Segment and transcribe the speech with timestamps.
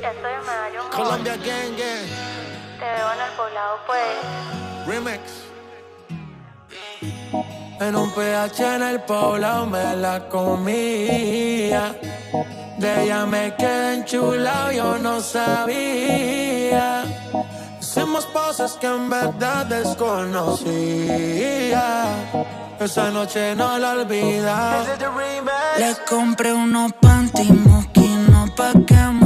[0.00, 2.06] Ya estoy en Medallón Colombia Gang Gang.
[2.78, 4.16] Te veo en el poblado, pues.
[4.86, 5.22] Remix.
[7.80, 11.94] En un PH en el poblado me la comía.
[12.78, 17.04] De ella me quedé enchulado, yo no sabía.
[17.80, 20.56] Hicimos cosas que en verdad desconocía.
[22.78, 24.84] Esa noche no la olvida.
[25.78, 29.25] Le compré unos panty moquinos pa' que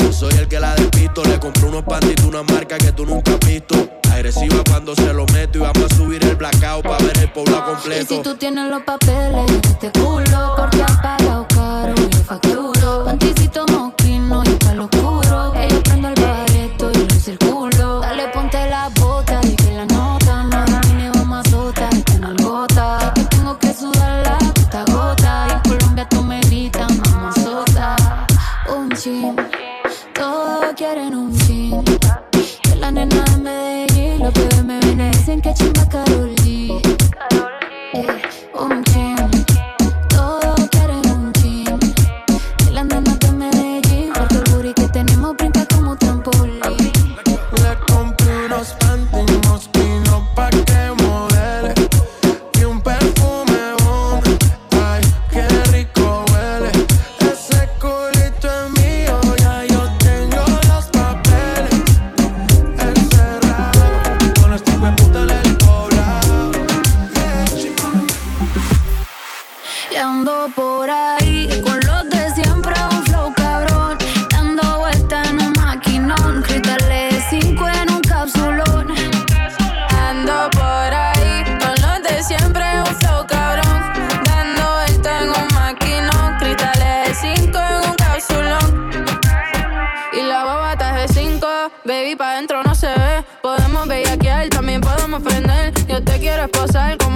[0.21, 1.23] Soy el que la despisto.
[1.23, 3.89] Le compré unos pantitos, una marca que tú nunca has visto.
[4.11, 7.65] Agresiva cuando se lo meto y vamos a subir el blackout para ver el pueblo
[7.65, 8.13] completo.
[8.13, 13.05] Y si tú tienes los papeles, este culo, porque han pagado caro y facturo.
[13.05, 14.00] Panticito moco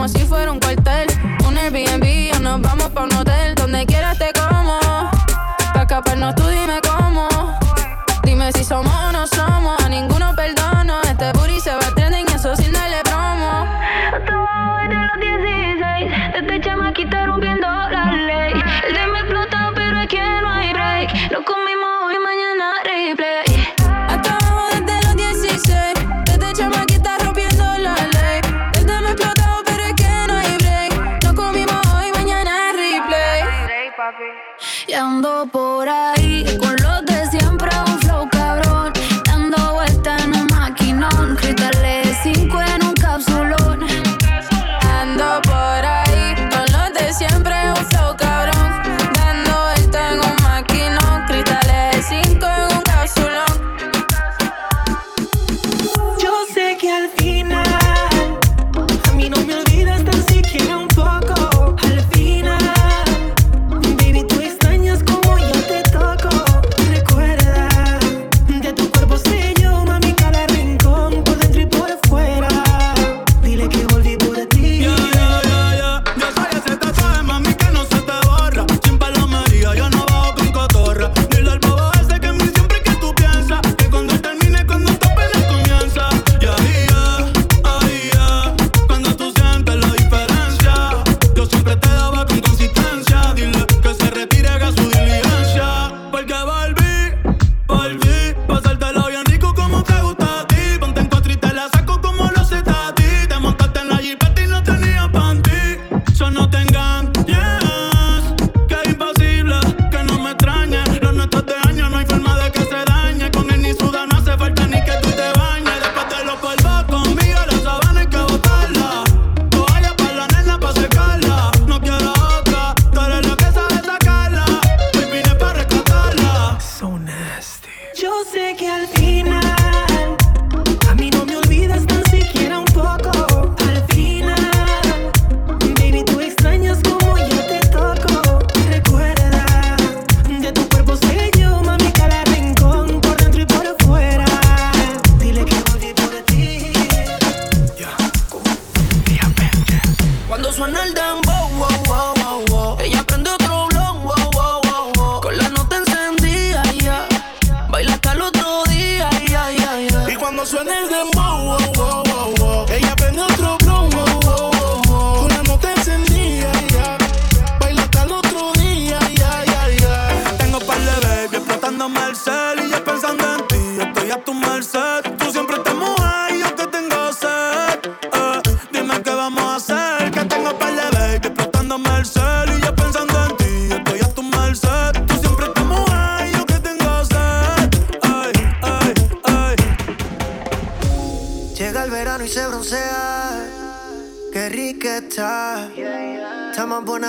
[0.06, 0.85] como si fuera un cuarto.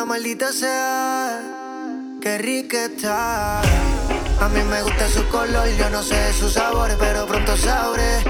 [0.07, 1.41] Maldita sea,
[2.23, 3.61] qué rica está.
[3.61, 8.23] A mí me gusta su color, yo no sé sus sabores, pero pronto sabré.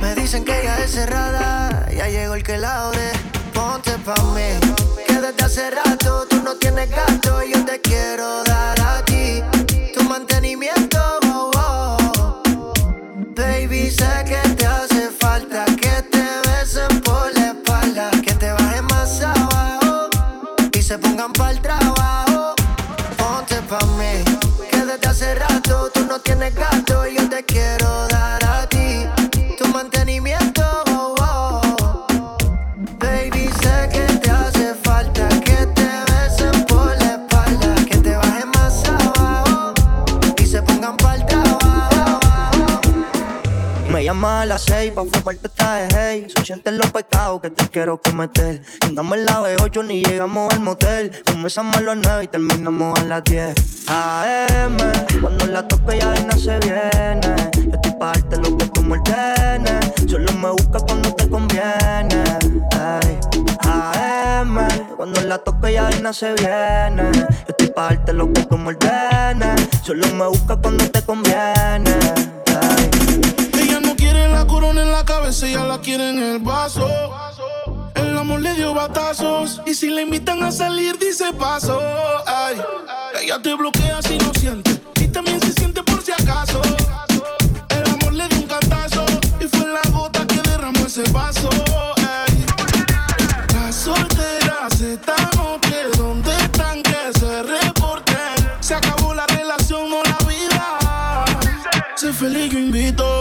[0.00, 3.12] Me dicen que ella es cerrada, ya llegó el que la ore.
[3.52, 4.58] Ponte pa' mí,
[5.06, 9.42] que desde hace rato tú no tienes gato y yo te quiero dar a ti.
[9.94, 10.98] Tu mantenimiento,
[11.32, 12.42] oh, oh.
[13.36, 14.43] baby, sé que
[44.14, 48.00] Me llama a las seis pa' fumarte esta hey Son los pecados que te quiero
[48.00, 48.62] cometer.
[48.82, 51.10] Andamos en la B8 ni llegamos al motel.
[51.26, 53.54] Comenzamos a las 9 y terminamos a las 10
[53.88, 54.76] AM,
[55.20, 57.50] cuando la toque ya de se viene.
[57.56, 62.22] Yo estoy pa' darte lo que como el tene Solo me busca cuando te conviene.
[62.78, 63.18] Ay.
[63.62, 67.10] AM, cuando la toque ya de se viene.
[67.12, 72.43] Yo estoy pa' darte lo que como el tene Solo me busca cuando te conviene
[74.54, 76.86] corona en la cabeza, ella la quiere el vaso.
[77.96, 79.60] El amor le dio batazos.
[79.66, 81.80] Y si le invitan a salir, dice paso.
[82.24, 82.62] Ay,
[83.20, 84.80] ella te bloquea si no siente.
[85.00, 86.62] Y también se siente por si acaso.
[87.68, 89.04] El amor le dio un cantazo.
[89.40, 91.50] Y fue la gota que derramó ese vaso.
[91.96, 92.46] Ay,
[93.54, 98.36] las solteras esta noche, ¿dónde están que se reporten?
[98.60, 101.24] Se acabó la relación, no la vida.
[101.96, 103.13] Sé feliz, yo invito.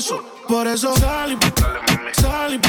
[0.00, 0.22] Caso.
[0.48, 1.36] Por eso sal y
[2.20, 2.60] sal y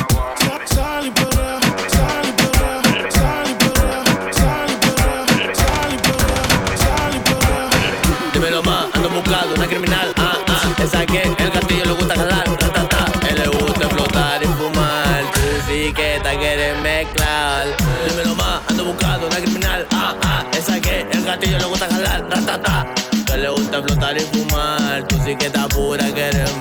[0.44, 2.82] sal- sal y perrea, sal y perrea,
[3.16, 8.32] sal y perrea, sal y perrea, sal y perrea, sal y perrea.
[8.34, 10.14] Dímelo más, ando buscando una criminal.
[10.18, 12.46] Ah, ah, esa que el castillo le gusta jalar.
[12.60, 15.24] Ratata, él le gusta explotar y fumar.
[15.34, 17.66] Tú sí que te quieres mezclar.
[18.10, 19.88] Dímelo más, ando buscando una criminal.
[19.92, 22.26] Ah, ah, esa que el castillo le gusta jalar.
[22.30, 22.94] Ratata,
[23.26, 25.08] que le gusta explotar y fumar.
[25.08, 26.52] Tú sí que estás pura, quieres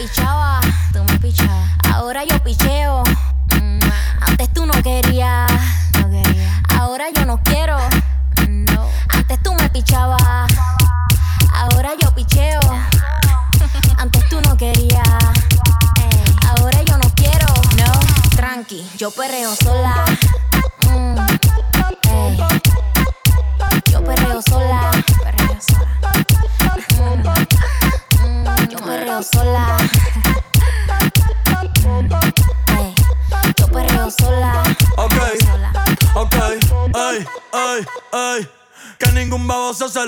[0.00, 0.64] pichabas,
[0.94, 1.68] tú me pichabas.
[1.92, 2.89] Ahora yo picheo.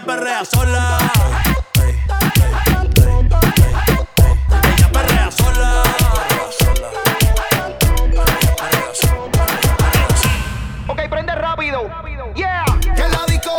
[0.00, 0.98] Ella perrea sola.
[4.64, 5.82] Ella perrea sola.
[10.86, 11.90] Ok, prende rápido.
[12.34, 12.64] Yeah.
[12.80, 13.54] Que la disco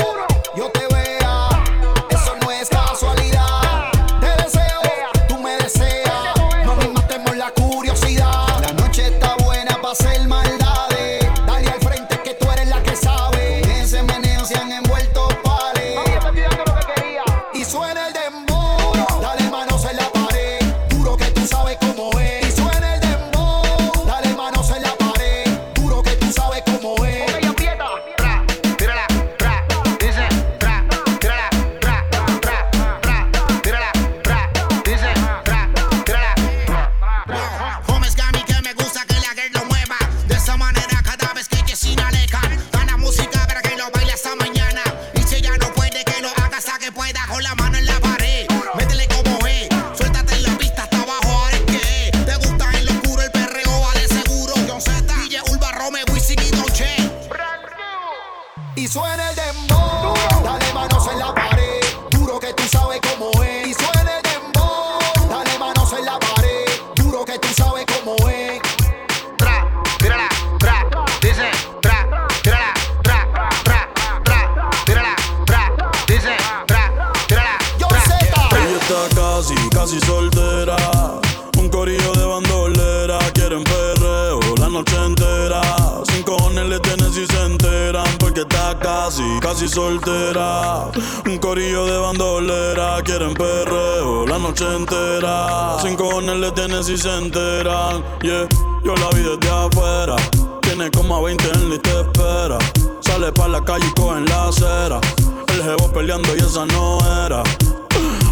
[91.26, 95.78] Un corillo de bandolera, quieren perreo la noche entera.
[95.82, 98.04] Sin cojones le tienen si se enteran.
[98.22, 98.48] Yeah,
[98.84, 100.16] yo la vi desde afuera.
[100.62, 102.58] Tiene como a 20 en la y te espera.
[103.02, 105.00] Sale pa' la calle y cogen la acera.
[105.48, 107.44] El jevo peleando y esa no era.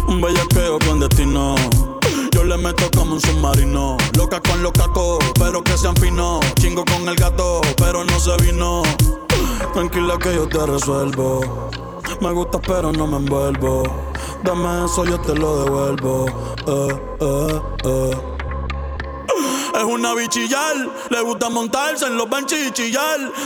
[0.08, 1.54] Un bellaqueo con destino.
[2.32, 3.96] Yo le meto como un submarino.
[4.16, 6.40] Loca con los cacos, pero que sean finos.
[6.60, 8.82] Chingo con el gato, pero no se vino.
[9.74, 11.70] Tranquila que yo te resuelvo.
[12.20, 13.82] Me gusta pero no me envuelvo.
[14.42, 16.26] Dame eso, yo te lo devuelvo.
[16.66, 18.30] Eh, eh, eh.
[19.74, 20.76] Es una bichillar,
[21.08, 22.92] le gusta montarse en los benches y.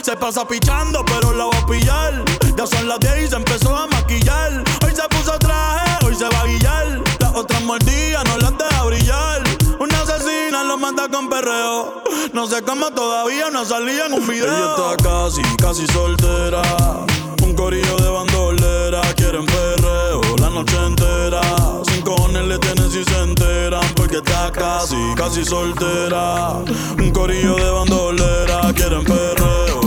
[0.02, 2.25] Se pasa pichando, pero la va a pillar.
[2.56, 4.64] Ya son las 10 y se empezó a maquillar.
[4.85, 7.02] Hoy se puso traje, hoy se va a guillar.
[7.21, 9.42] Las otras mordidas no las deja brillar.
[9.78, 12.02] Una asesina lo mata con perreo.
[12.33, 14.47] No sé cómo todavía no salía en un video.
[14.47, 16.62] Ella está casi, casi soltera.
[17.55, 21.41] Un corillo de bandolera, quieren perreo la noche entera.
[21.85, 26.65] Sin cojones le tienen si se enteran, porque está casi, casi soltera.
[26.99, 29.84] Un corillo de bandolera, quieren perreo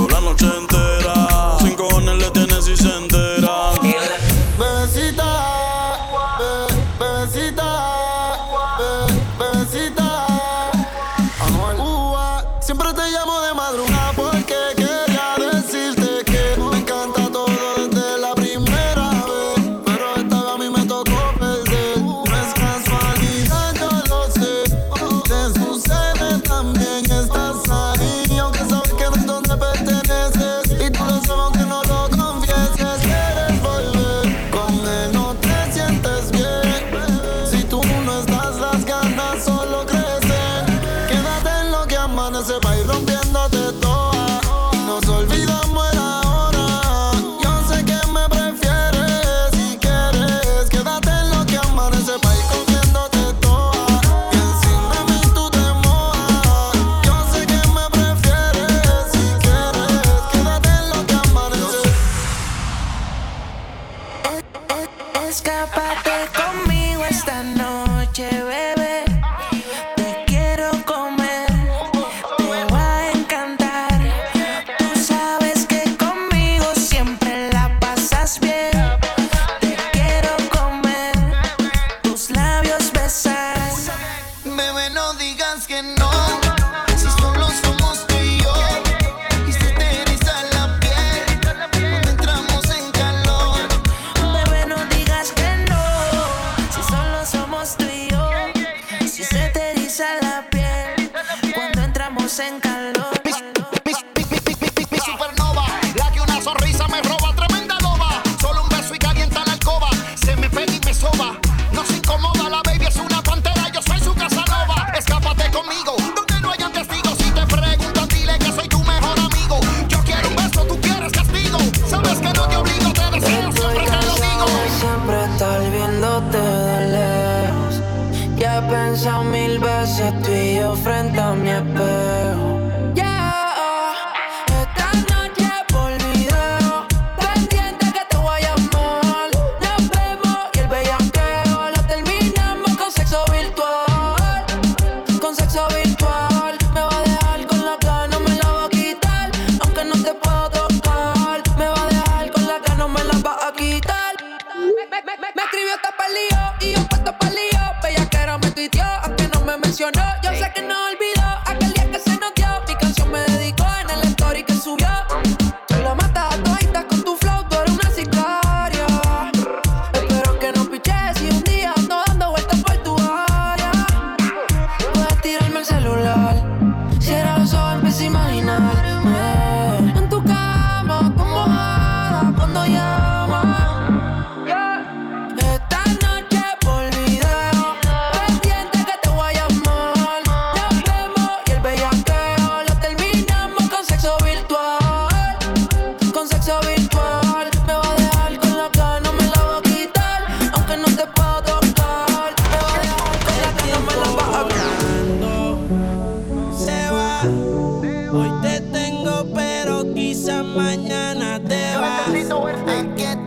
[212.14, 212.56] She know it.
[212.56, 213.27] I get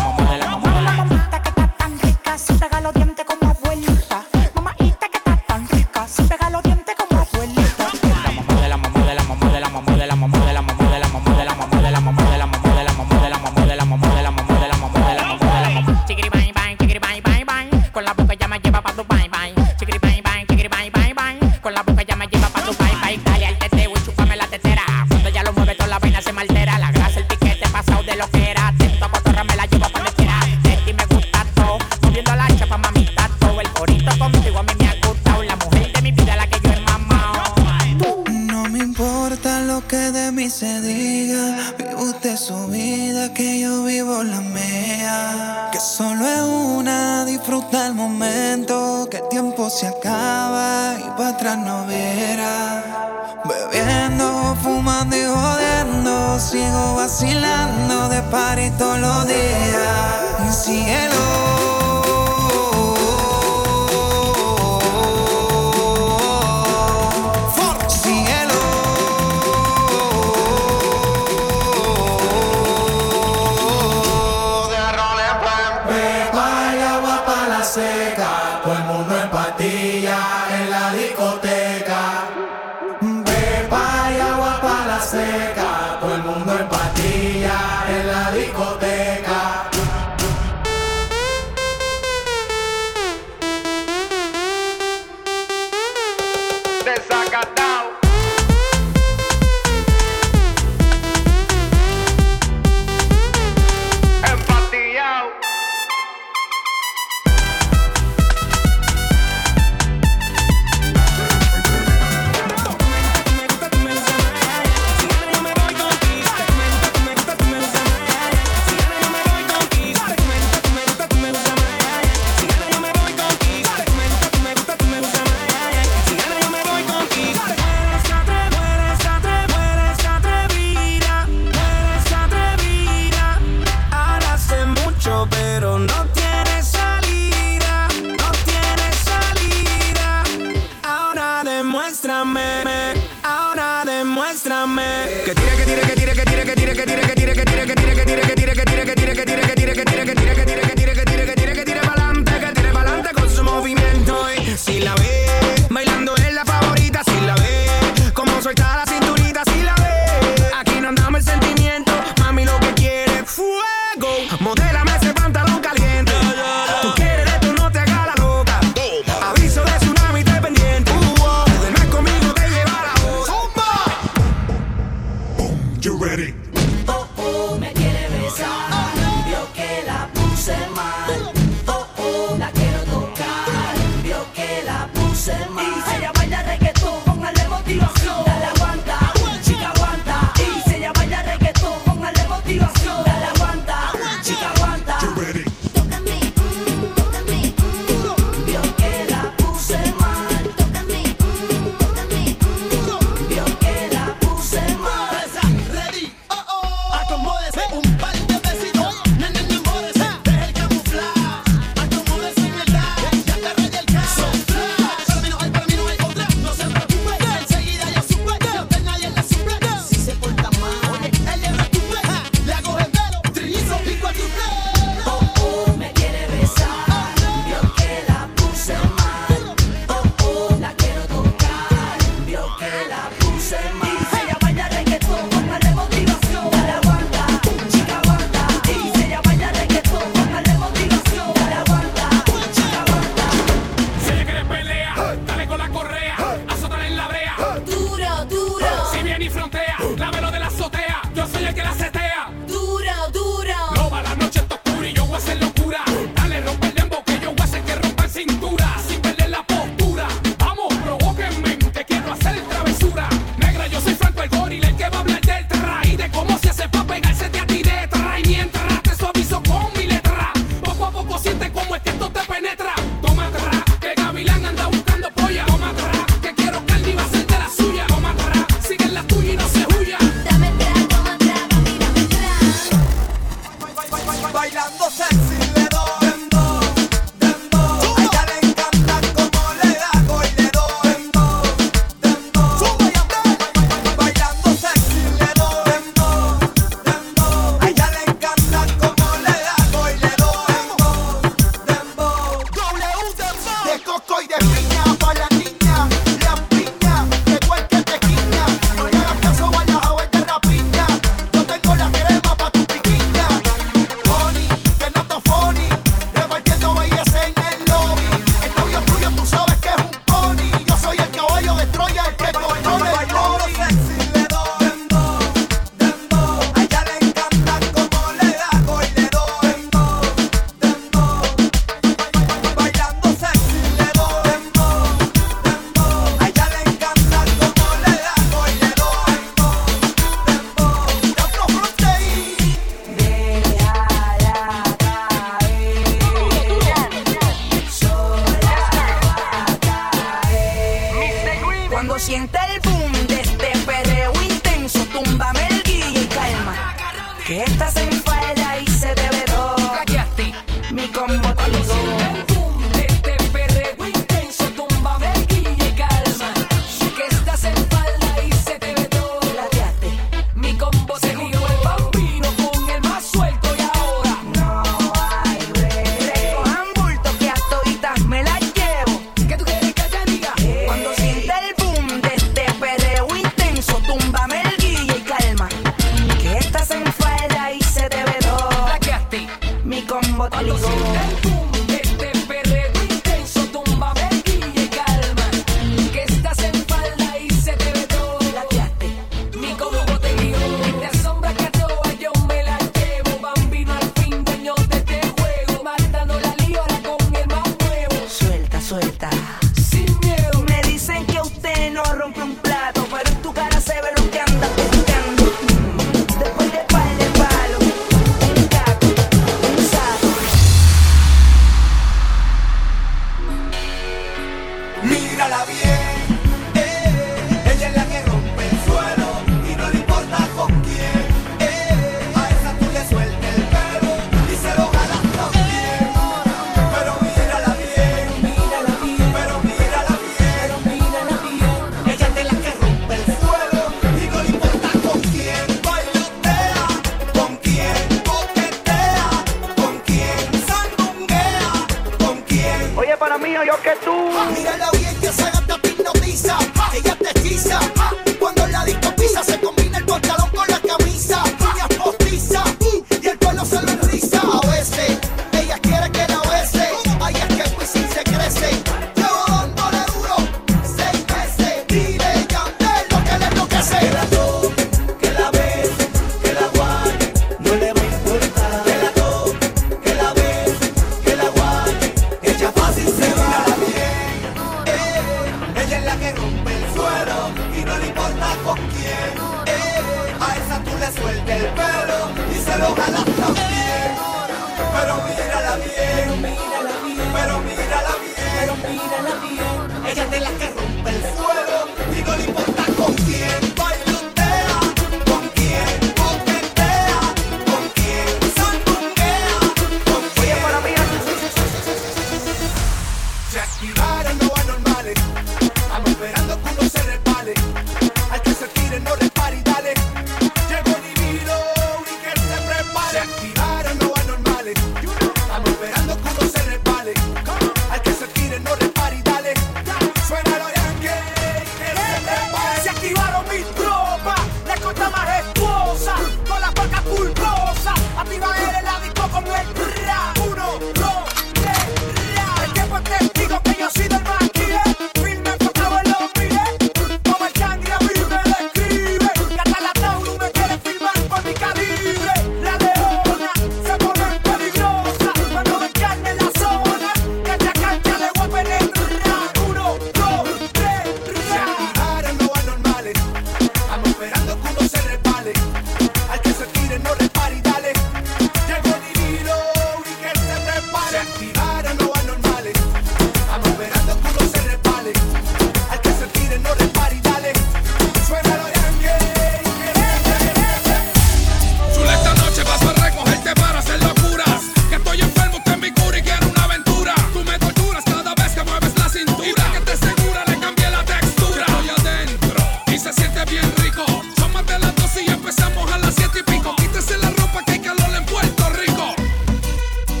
[54.11, 56.39] bebiendo, fumando y jodiendo.
[56.39, 60.63] Sigo vacilando de party todos los días.
[60.63, 61.60] Cielo.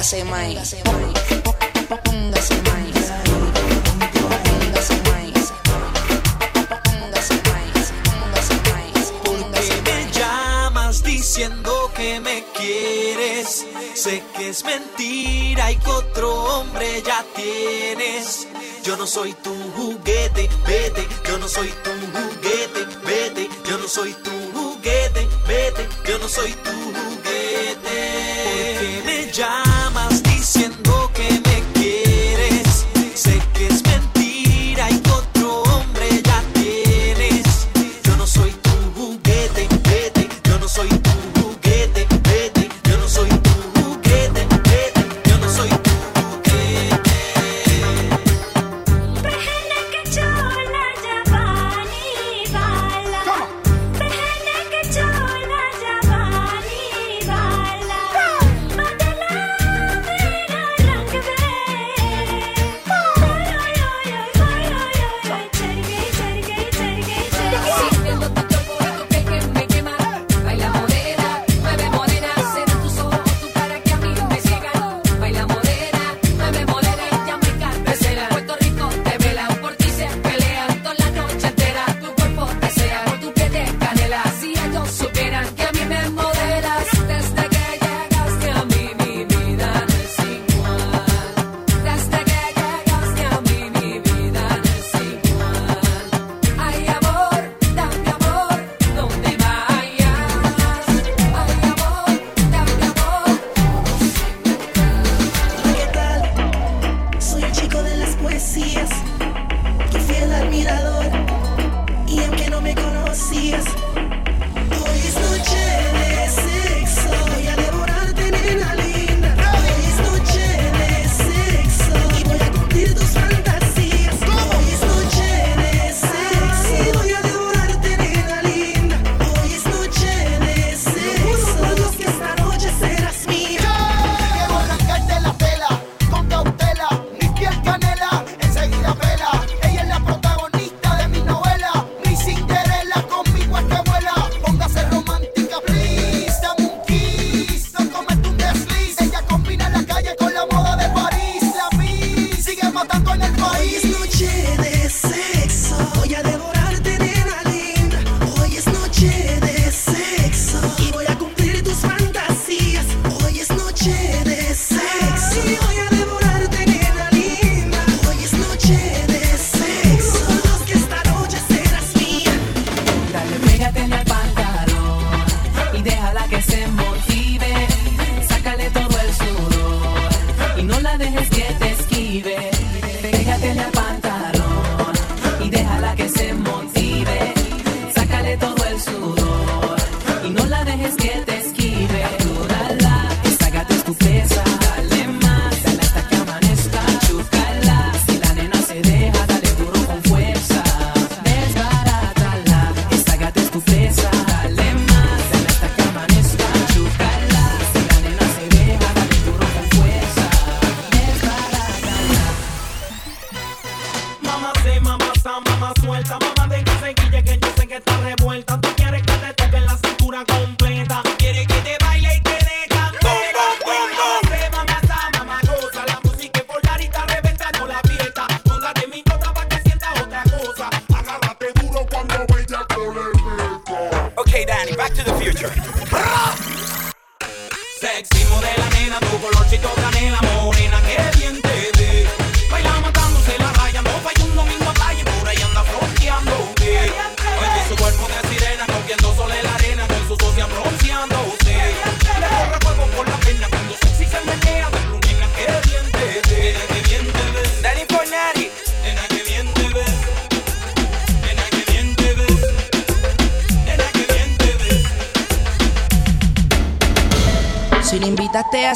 [0.00, 1.39] Póngase más.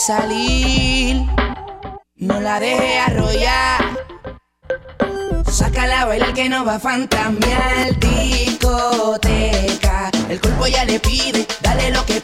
[0.05, 1.25] salir.
[2.17, 3.81] No la deje arrollar.
[5.51, 7.99] Sácala a bailar que no va a fantamear.
[7.99, 10.11] Discoteca.
[10.29, 12.21] El cuerpo ya le pide, dale lo que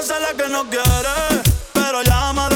[0.00, 1.42] esa es la que no quiere,
[1.74, 2.49] pero llama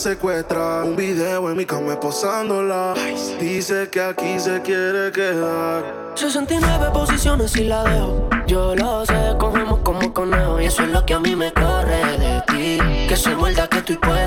[0.00, 0.84] secuestrar.
[0.84, 2.94] Un video en mi cama posándola.
[3.38, 6.12] Dice que aquí se quiere quedar.
[6.14, 8.28] 69 posiciones y la dejo.
[8.46, 10.60] Yo lo sé, cogemos como conejo.
[10.60, 12.78] Y eso es lo que a mí me corre de ti.
[13.08, 14.19] Que soy muerda, que estoy puesto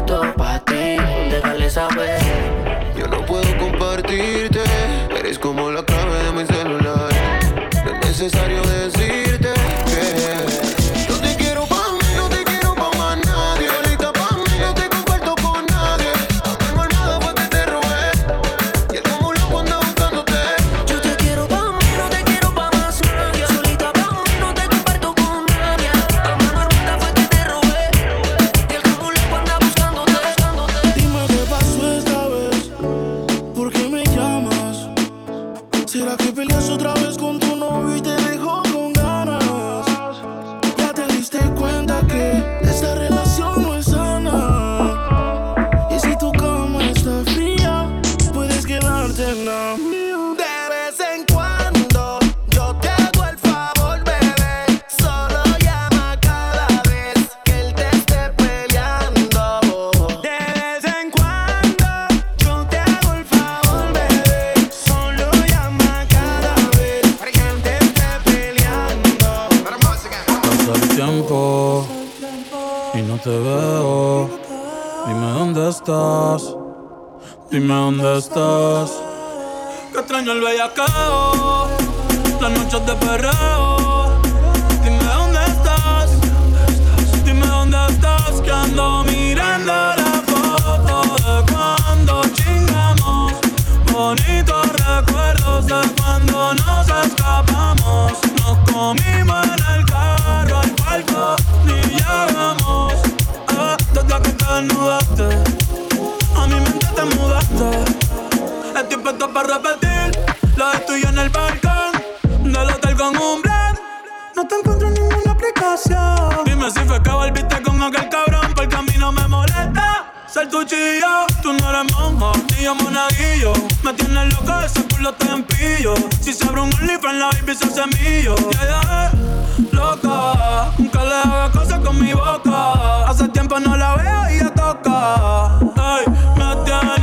[120.33, 121.27] ser tu chillo.
[121.41, 123.53] Tú no eres monja, ni yo monaguillo.
[123.83, 125.93] Me tienes loco, ese culo te empillo.
[126.21, 128.35] Si se abre un en la baby se semillo.
[128.53, 129.11] Ya ella
[129.57, 133.07] es loca, nunca le haga cosas con mi boca.
[133.07, 135.59] Hace tiempo no la veo y ya toca.
[135.77, 136.05] ay,
[136.37, 137.02] me tiene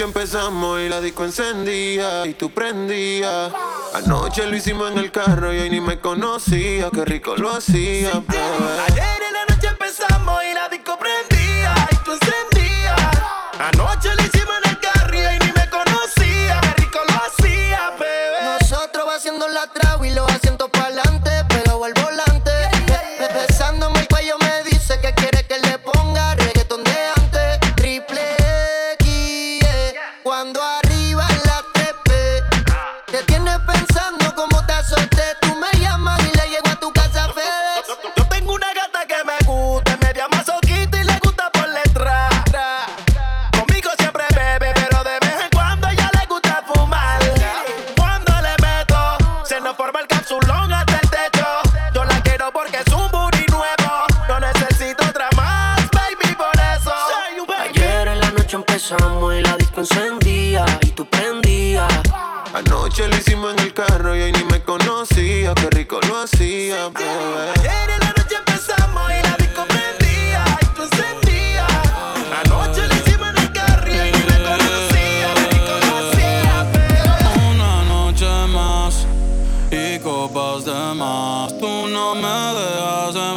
[0.00, 3.52] noche empezamos y la disco encendía y tú prendías.
[3.92, 8.22] Anoche lo hicimos en el carro y hoy ni me conocía, qué rico lo hacía,
[8.26, 8.99] bebé.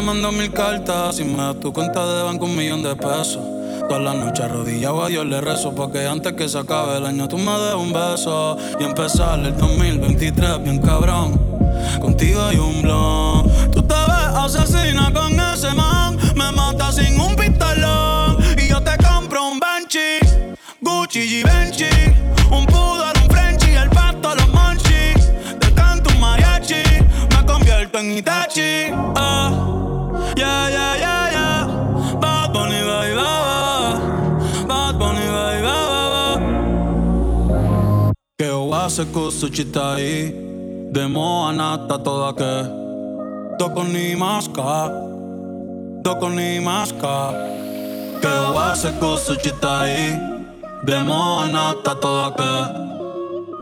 [0.00, 1.16] mando mil cartas.
[1.16, 3.38] Si me das tu cuenta de banco, un millón de pesos.
[3.88, 7.26] Toda la noche arrodillado a Dios le rezo Porque antes que se acabe el año
[7.26, 8.56] tú me des un beso.
[8.78, 11.38] Y empezar el 2023 bien cabrón.
[12.00, 13.70] Contigo hay un blon.
[13.72, 16.16] Tú te ves asesina con ese man.
[16.36, 18.38] Me mata sin un pistolón.
[18.58, 20.20] Y yo te compro un Banshee
[20.80, 21.90] Gucci Givenchy.
[22.50, 25.30] Un poodle, un Frenchie El pato, los monchis
[25.60, 26.82] Te canto un mariachi
[27.30, 28.92] Me convierto en Itachi.
[29.14, 29.79] Ah.
[38.90, 40.34] Oase kusuchita i
[40.92, 42.54] Demo anata toda que
[43.56, 44.90] Doko ni maska
[46.02, 47.14] Doko ni maska
[48.20, 50.18] Que oase kusuchita i
[50.84, 52.52] Demo anata toda que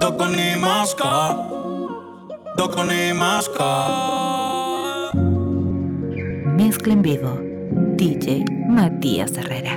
[0.00, 1.12] Doko ni maska
[2.56, 3.70] Doko ni maska
[6.56, 7.38] Mezcla en vivo.
[7.98, 9.76] DJ Matías Herrera.